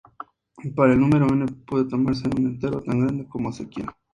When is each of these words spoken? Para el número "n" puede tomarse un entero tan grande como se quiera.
Para 0.75 0.93
el 0.93 0.99
número 0.99 1.27
"n" 1.27 1.45
puede 1.67 1.85
tomarse 1.87 2.27
un 2.27 2.47
entero 2.47 2.81
tan 2.81 3.01
grande 3.01 3.27
como 3.27 3.51
se 3.53 3.69
quiera. 3.69 3.95